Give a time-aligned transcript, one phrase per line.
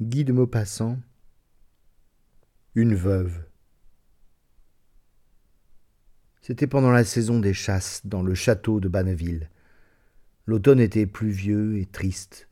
[0.00, 0.98] Guy de Maupassant,
[2.74, 3.44] une veuve.
[6.40, 9.50] C'était pendant la saison des chasses dans le château de Banneville.
[10.46, 12.48] L'automne était pluvieux et triste.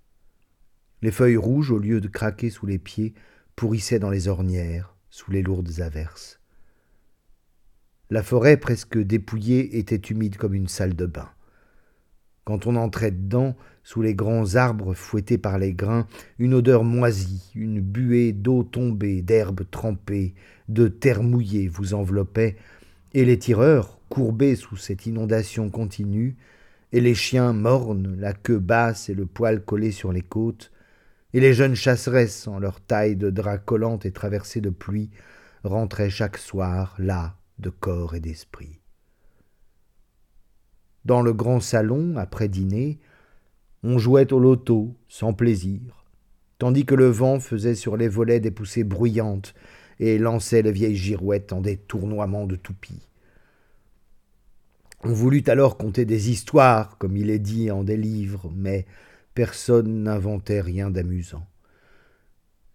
[1.01, 3.15] Les feuilles rouges, au lieu de craquer sous les pieds,
[3.57, 6.41] pourrissaient dans les ornières, sous les lourdes averses.
[8.11, 11.31] La forêt, presque dépouillée, était humide comme une salle de bain.
[12.49, 13.55] Quand on entrait dedans,
[13.85, 16.07] sous les grands arbres fouettés par les grains,
[16.39, 20.33] une odeur moisie, une buée d'eau tombée, d'herbes trempées,
[20.71, 22.57] de terre mouillée vous enveloppait,
[23.13, 26.39] et les tireurs, courbés sous cette inondation continue,
[26.91, 30.73] et les chiens mornes, la queue basse et le poil collé sur les côtes,
[31.35, 35.11] et les jeunes chasseresses, en leur taille de drap collante et traversée de pluie,
[35.65, 38.78] rentraient chaque soir là de corps et d'esprit.
[41.05, 42.99] Dans le grand salon, après dîner,
[43.83, 46.05] on jouait au loto, sans plaisir,
[46.59, 49.55] tandis que le vent faisait sur les volets des poussées bruyantes
[50.01, 53.09] et lançait les vieilles girouettes en des tournoiements de toupies.
[55.05, 58.85] On voulut alors conter des histoires, comme il est dit en des livres, mais
[59.35, 61.47] personne n'inventait rien d'amusant.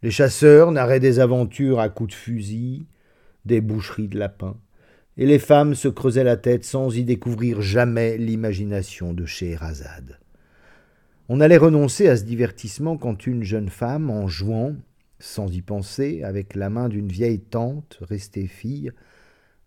[0.01, 2.87] Les chasseurs narraient des aventures à coups de fusil,
[3.45, 4.57] des boucheries de lapins
[5.17, 10.19] et les femmes se creusaient la tête sans y découvrir jamais l'imagination de Scheherazade.
[11.29, 14.75] On allait renoncer à ce divertissement quand une jeune femme, en jouant,
[15.19, 18.91] sans y penser, avec la main d'une vieille tante restée fille,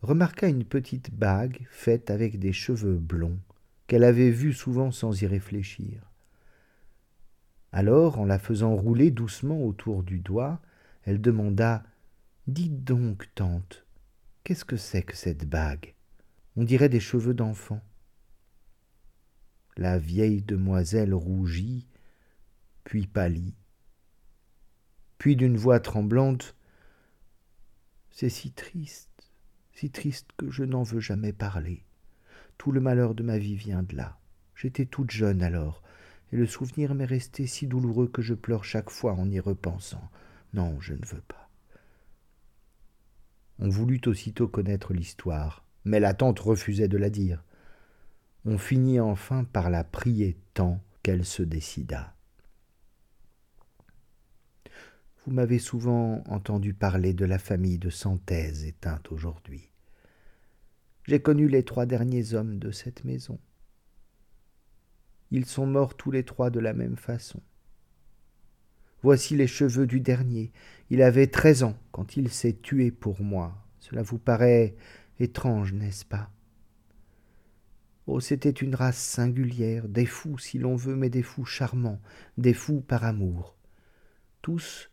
[0.02, 3.38] remarqua une petite bague faite avec des cheveux blonds,
[3.86, 6.10] qu'elle avait vue souvent sans y réfléchir.
[7.72, 10.60] Alors, en la faisant rouler doucement autour du doigt,
[11.04, 11.84] elle demanda
[12.46, 13.85] Dites donc, tante,
[14.46, 15.96] Qu'est-ce que c'est que cette bague?
[16.54, 17.80] On dirait des cheveux d'enfant.
[19.76, 21.88] La vieille demoiselle rougit,
[22.84, 23.56] puis pâlit,
[25.18, 26.54] puis d'une voix tremblante
[28.12, 29.32] C'est si triste,
[29.72, 31.82] si triste que je n'en veux jamais parler.
[32.56, 34.16] Tout le malheur de ma vie vient de là.
[34.54, 35.82] J'étais toute jeune alors,
[36.30, 40.08] et le souvenir m'est resté si douloureux que je pleure chaque fois en y repensant.
[40.54, 41.45] Non, je ne veux pas.
[43.58, 47.42] On voulut aussitôt connaître l'histoire, mais la tante refusait de la dire.
[48.44, 52.14] On finit enfin par la prier tant qu'elle se décida.
[55.24, 59.70] Vous m'avez souvent entendu parler de la famille de Santhèse éteinte aujourd'hui.
[61.04, 63.38] J'ai connu les trois derniers hommes de cette maison.
[65.32, 67.40] Ils sont morts tous les trois de la même façon.
[69.06, 70.50] Voici les cheveux du dernier.
[70.90, 73.54] Il avait treize ans quand il s'est tué pour moi.
[73.78, 74.74] Cela vous paraît
[75.20, 76.28] étrange, n'est-ce pas?
[78.08, 82.00] Oh, c'était une race singulière, des fous si l'on veut, mais des fous charmants,
[82.36, 83.54] des fous par amour.
[84.42, 84.90] Tous,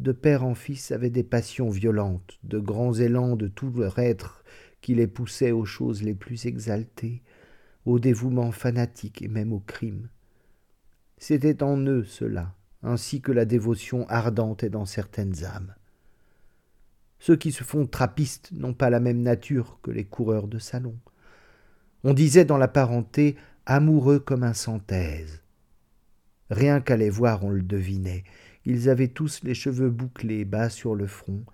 [0.00, 4.42] de père en fils, avaient des passions violentes, de grands élans de tout leur être
[4.80, 7.22] qui les poussaient aux choses les plus exaltées,
[7.86, 10.08] au dévouement fanatique et même au crime.
[11.16, 15.74] C'était en eux cela, ainsi que la dévotion ardente est dans certaines âmes.
[17.18, 20.96] Ceux qui se font trappistes n'ont pas la même nature que les coureurs de salon.
[22.02, 25.42] On disait dans la parenté amoureux comme un synthèse.
[26.50, 28.24] Rien qu'à les voir, on le devinait.
[28.64, 31.44] Ils avaient tous les cheveux bouclés bas sur le front,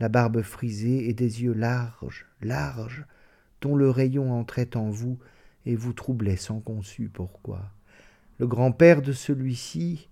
[0.00, 3.04] la barbe frisée et des yeux larges, larges,
[3.60, 5.18] dont le rayon entrait en vous
[5.64, 7.70] et vous troublait sans qu'on sût pourquoi.
[8.38, 10.08] Le grand-père de celui-ci,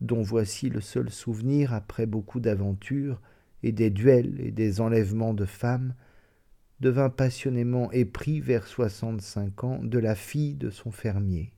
[0.00, 3.20] dont voici le seul souvenir après beaucoup d'aventures,
[3.62, 5.94] et des duels et des enlèvements de femmes,
[6.80, 11.52] devint passionnément épris vers soixante-cinq ans de la fille de son fermier.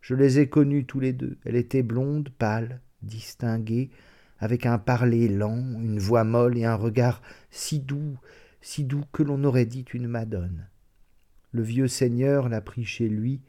[0.00, 1.38] Je les ai connus tous les deux.
[1.44, 3.90] Elle était blonde, pâle, distinguée,
[4.38, 8.18] avec un parler lent, une voix molle et un regard si doux,
[8.60, 10.68] si doux que l'on aurait dit une madone.
[11.52, 13.40] Le vieux seigneur la prit chez lui,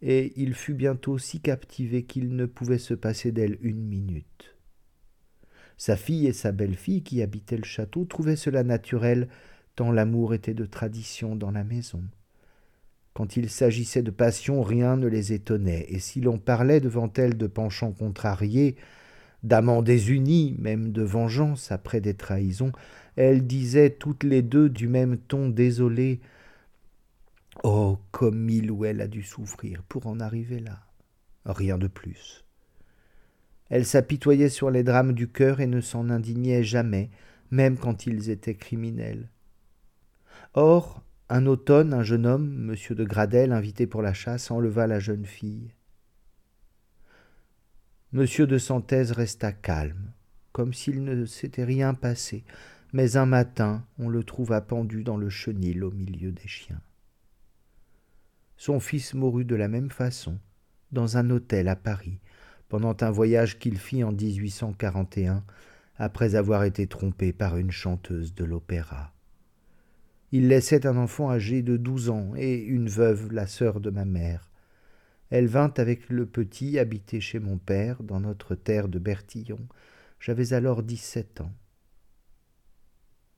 [0.00, 4.56] et il fut bientôt si captivé qu'il ne pouvait se passer d'elle une minute.
[5.76, 9.28] Sa fille et sa belle-fille qui habitaient le château trouvaient cela naturel,
[9.76, 12.02] tant l'amour était de tradition dans la maison.
[13.14, 17.36] Quand il s'agissait de passion, rien ne les étonnait, et si l'on parlait devant elles
[17.36, 18.76] de penchants contrariés,
[19.42, 22.72] d'amants désunis, même de vengeance après des trahisons,
[23.16, 26.20] elles disaient toutes les deux du même ton désolé
[27.64, 30.86] Oh, comme il ou elle a dû souffrir pour en arriver là.
[31.44, 32.44] Rien de plus.
[33.68, 37.10] Elle s'apitoyait sur les drames du cœur et ne s'en indignait jamais,
[37.50, 39.28] même quand ils étaient criminels.
[40.54, 42.96] Or, un automne, un jeune homme, M.
[42.96, 45.74] de Gradelle, invité pour la chasse, enleva la jeune fille.
[48.12, 50.12] Monsieur de Santèse resta calme,
[50.52, 52.44] comme s'il ne s'était rien passé,
[52.94, 56.80] mais un matin on le trouva pendu dans le chenil au milieu des chiens.
[58.58, 60.36] Son fils mourut de la même façon,
[60.90, 62.18] dans un hôtel à Paris,
[62.68, 65.44] pendant un voyage qu'il fit en 1841,
[65.96, 69.14] après avoir été trompé par une chanteuse de l'opéra.
[70.32, 74.04] Il laissait un enfant âgé de douze ans et une veuve, la sœur de ma
[74.04, 74.50] mère.
[75.30, 79.60] Elle vint avec le petit habiter chez mon père, dans notre terre de Bertillon.
[80.18, 81.52] J'avais alors dix-sept ans.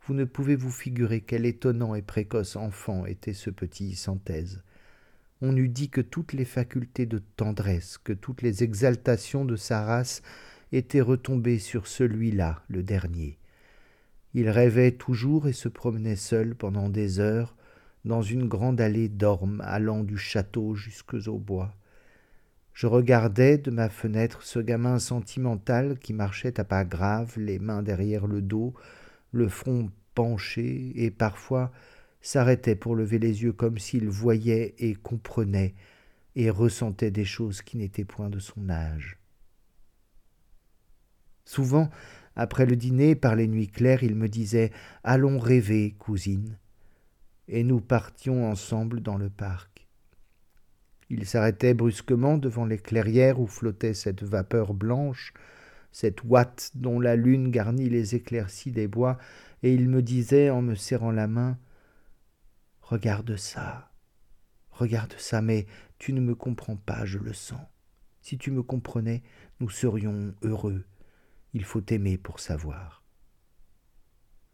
[0.06, 4.62] Vous ne pouvez vous figurer quel étonnant et précoce enfant était ce petit Synthèse.
[5.42, 9.84] On eût dit que toutes les facultés de tendresse, que toutes les exaltations de sa
[9.84, 10.22] race
[10.72, 13.38] étaient retombées sur celui-là, le dernier.
[14.34, 17.56] Il rêvait toujours et se promenait seul pendant des heures
[18.04, 21.74] dans une grande allée d'ormes allant du château jusqu'aux bois.
[22.72, 27.82] Je regardais de ma fenêtre ce gamin sentimental qui marchait à pas graves, les mains
[27.82, 28.74] derrière le dos,
[29.32, 31.72] le front penché, et parfois
[32.20, 35.74] s'arrêtait pour lever les yeux comme s'il voyait et comprenait
[36.36, 39.18] et ressentait des choses qui n'étaient point de son âge.
[41.44, 41.90] Souvent,
[42.36, 44.70] après le dîner, par les nuits claires, il me disait
[45.02, 46.58] Allons rêver, cousine.
[47.48, 49.88] Et nous partions ensemble dans le parc.
[51.08, 55.34] Il s'arrêtait brusquement devant les clairières où flottait cette vapeur blanche,
[55.90, 59.18] cette ouate dont la lune garnit les éclaircies des bois,
[59.64, 61.58] et il me disait en me serrant la main
[62.90, 63.92] Regarde ça,
[64.72, 65.66] regarde ça, mais
[66.00, 67.64] tu ne me comprends pas, je le sens.
[68.20, 69.22] Si tu me comprenais,
[69.60, 70.84] nous serions heureux.
[71.52, 73.04] Il faut aimer pour savoir.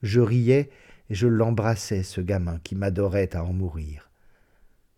[0.02, 0.68] Je riais
[1.08, 4.10] et je l'embrassais, ce gamin qui m'adorait à en mourir.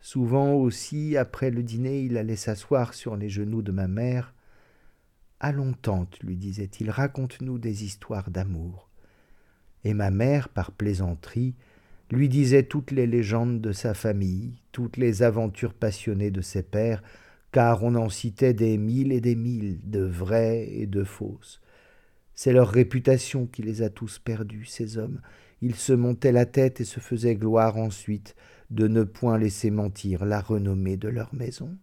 [0.00, 4.34] Souvent aussi, après le dîner, il allait s'asseoir sur les genoux de ma mère.
[5.38, 8.90] Allons, tante, lui disait-il, raconte-nous des histoires d'amour.
[9.84, 11.54] Et ma mère, par plaisanterie,
[12.10, 17.02] lui disait toutes les légendes de sa famille, toutes les aventures passionnées de ses pères,
[17.52, 21.60] car on en citait des mille et des mille, de vraies et de fausses.
[22.34, 25.20] C'est leur réputation qui les a tous perdus, ces hommes.
[25.60, 28.36] Ils se montaient la tête et se faisaient gloire ensuite
[28.70, 31.76] de ne point laisser mentir la renommée de leur maison.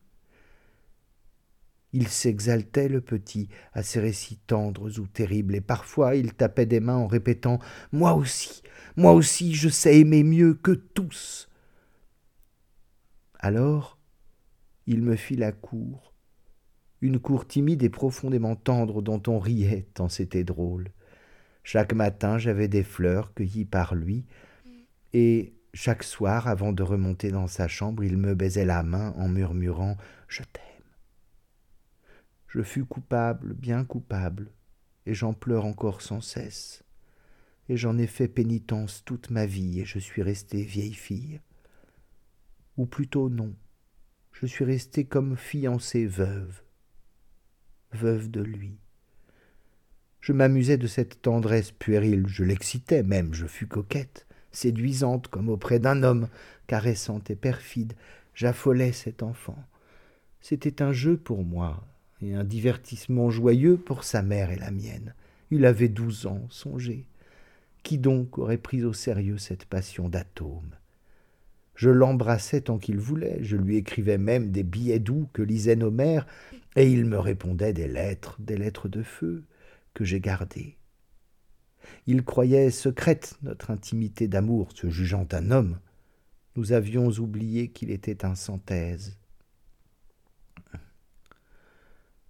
[1.97, 6.81] Il s'exaltait, le petit, à ces récits tendres ou terribles, et parfois il tapait des
[6.81, 7.57] mains en répétant
[7.93, 8.63] Moi aussi,
[8.97, 11.47] moi aussi, je sais aimer mieux que tous.
[13.39, 13.97] Alors,
[14.87, 16.13] il me fit la cour,
[16.99, 20.89] une cour timide et profondément tendre dont on riait tant c'était drôle.
[21.63, 24.25] Chaque matin j'avais des fleurs cueillies par lui,
[25.13, 29.29] et chaque soir, avant de remonter dans sa chambre, il me baisait la main en
[29.29, 29.95] murmurant
[30.27, 30.64] Je t'aime.
[32.47, 34.51] Je fus coupable, bien coupable,
[35.05, 36.83] et j'en pleure encore sans cesse.
[37.69, 41.41] Et j'en ai fait pénitence toute ma vie, et je suis restée vieille fille.
[42.77, 43.53] Ou plutôt non,
[44.31, 46.61] je suis restée comme fiancée veuve,
[47.93, 48.77] veuve de lui.
[50.19, 55.79] Je m'amusais de cette tendresse puérile, je l'excitais même, je fus coquette, séduisante comme auprès
[55.79, 56.27] d'un homme,
[56.67, 57.93] caressante et perfide,
[58.33, 59.57] j'affolais cet enfant.
[60.41, 61.83] C'était un jeu pour moi,
[62.21, 65.13] et un divertissement joyeux pour sa mère et la mienne.
[65.51, 67.05] Il avait douze ans, songez.
[67.83, 70.75] Qui donc aurait pris au sérieux cette passion d'atome?
[71.75, 75.91] Je l'embrassais tant qu'il voulait, je lui écrivais même des billets doux que lisait nos
[75.91, 76.25] mères,
[76.75, 79.43] et il me répondait des lettres, des lettres de feu,
[79.93, 80.77] que j'ai gardées.
[82.07, 85.79] Il croyait secrète notre intimité d'amour, se jugeant un homme.
[86.55, 89.17] Nous avions oublié qu'il était un synthèse.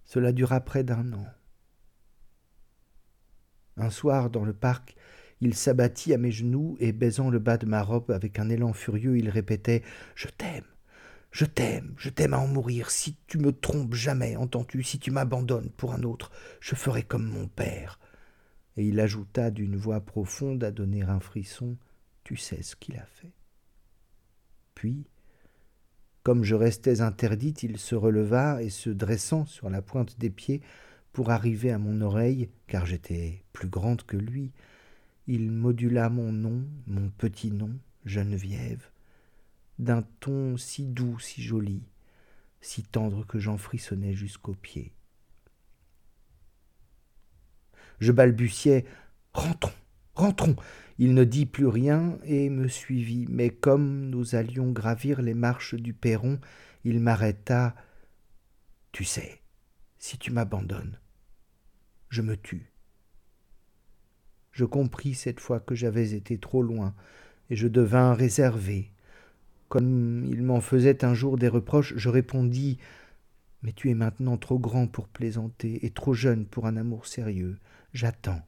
[0.06, 1.26] Cela dura près d'un an.
[3.76, 4.96] Un soir, dans le parc,
[5.40, 8.72] il s'abattit à mes genoux et baisant le bas de ma robe avec un élan
[8.72, 9.82] furieux, il répétait
[10.14, 10.64] Je t'aime,
[11.30, 12.90] je t'aime, je t'aime à en mourir.
[12.90, 17.26] Si tu me trompes jamais, entends-tu, si tu m'abandonnes pour un autre, je ferai comme
[17.26, 17.98] mon père.
[18.76, 21.76] Et il ajouta d'une voix profonde à donner un frisson
[22.24, 23.32] Tu sais ce qu'il a fait.
[24.74, 25.06] Puis,
[26.26, 30.60] comme je restais interdite, il se releva et se dressant sur la pointe des pieds
[31.12, 34.50] pour arriver à mon oreille, car j'étais plus grande que lui,
[35.28, 37.70] il modula mon nom, mon petit nom,
[38.06, 38.90] Geneviève,
[39.78, 41.84] d'un ton si doux, si joli,
[42.60, 44.92] si tendre que j'en frissonnais jusqu'aux pieds.
[48.00, 48.84] Je balbutiais
[49.32, 49.74] Rentrons,
[50.16, 50.56] rentrons.
[50.98, 55.74] Il ne dit plus rien et me suivit, mais comme nous allions gravir les marches
[55.74, 56.40] du perron,
[56.84, 57.74] il m'arrêta.
[58.92, 59.42] Tu sais,
[59.98, 60.98] Si tu m'abandonnes,
[62.08, 62.72] je me tue.
[64.52, 66.94] Je compris cette fois que j'avais été trop loin,
[67.50, 68.90] et je devins réservé.
[69.68, 72.78] Comme il m'en faisait un jour des reproches, je répondis
[73.62, 77.58] Mais tu es maintenant trop grand pour plaisanter, et trop jeune pour un amour sérieux.
[77.92, 78.42] J'attends.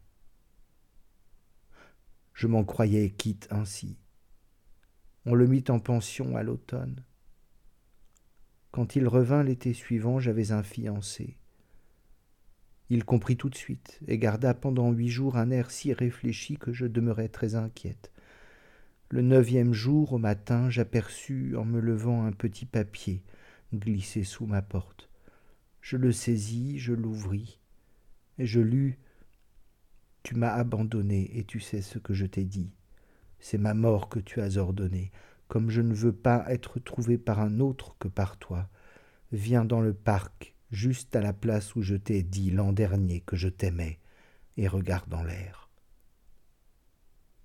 [2.38, 3.96] Je m'en croyais quitte ainsi.
[5.26, 7.02] On le mit en pension à l'automne.
[8.70, 11.36] Quand il revint l'été suivant, j'avais un fiancé.
[12.90, 16.72] Il comprit tout de suite et garda pendant huit jours un air si réfléchi que
[16.72, 18.12] je demeurai très inquiète.
[19.10, 23.24] Le neuvième jour, au matin, j'aperçus en me levant un petit papier
[23.74, 25.10] glissé sous ma porte.
[25.80, 27.58] Je le saisis, je l'ouvris,
[28.38, 29.00] et je lus
[30.28, 32.70] Tu m'as abandonné et tu sais ce que je t'ai dit.
[33.40, 35.10] C'est ma mort que tu as ordonnée.
[35.46, 38.68] Comme je ne veux pas être trouvé par un autre que par toi,
[39.32, 43.36] viens dans le parc, juste à la place où je t'ai dit l'an dernier que
[43.36, 44.00] je t'aimais,
[44.58, 45.70] et regarde dans l'air.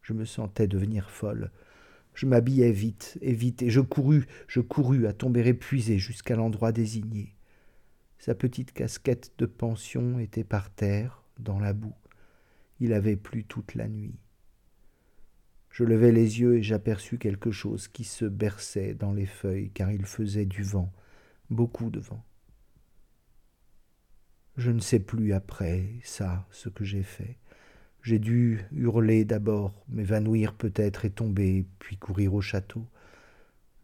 [0.02, 1.52] Je me sentais devenir folle.
[2.14, 6.74] Je m'habillai vite et vite, et je courus, je courus à tomber épuisé jusqu'à l'endroit
[6.74, 7.34] désigné.
[8.20, 11.96] Sa petite casquette de pension était par terre, dans la boue.
[12.80, 14.20] Il avait plu toute la nuit.
[15.70, 19.92] Je levai les yeux et j'aperçus quelque chose qui se berçait dans les feuilles, car
[19.92, 20.94] il faisait du vent,
[21.50, 22.24] beaucoup de vent.
[24.56, 27.40] Je ne sais plus après ça ce que j'ai fait.
[28.04, 32.86] J'ai dû hurler d'abord, m'évanouir peut-être et tomber, puis courir au château.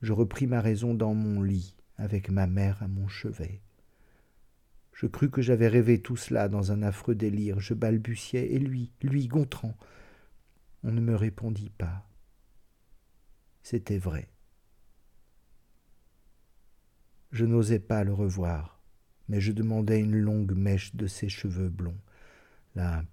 [0.02, 3.62] Je repris ma raison dans mon lit, avec ma mère à mon chevet.
[5.00, 7.62] Je crus que j'avais rêvé tout cela dans un affreux délire.
[7.62, 9.74] Je balbutiais, et lui, lui, Gontran,
[10.84, 12.06] on ne me répondit pas.
[13.64, 14.28] C'était vrai.
[17.32, 18.82] Je n'osais pas le revoir,
[19.30, 22.02] mais je demandais une longue mèche de ses cheveux blonds.
[22.76, 23.06] La,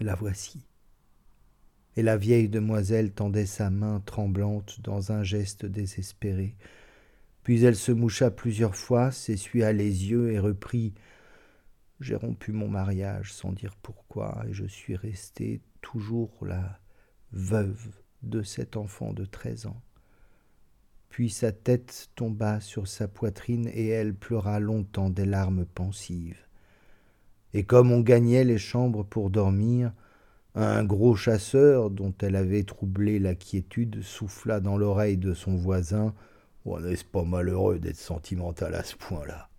[0.00, 0.68] la voici.
[1.96, 6.54] Et la vieille demoiselle tendait sa main tremblante dans un geste désespéré.
[7.42, 10.94] Puis elle se moucha plusieurs fois, s'essuya les yeux et reprit
[12.00, 16.80] j'ai rompu mon mariage sans dire pourquoi, et je suis restée toujours la
[17.32, 17.88] veuve
[18.22, 19.82] de cet enfant de treize ans.
[21.10, 26.46] Puis sa tête tomba sur sa poitrine et elle pleura longtemps des larmes pensives.
[27.52, 29.92] Et comme on gagnait les chambres pour dormir,
[30.54, 36.14] un gros chasseur, dont elle avait troublé la quiétude, souffla dans l'oreille de son voisin
[36.64, 39.49] Oh, n'est-ce pas malheureux d'être sentimental à ce point-là